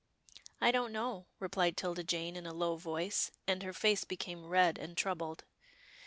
[0.61, 4.79] ""I don't know," replied 'Tilda Jane in a low voice, and her face became red
[4.79, 5.43] and troubled.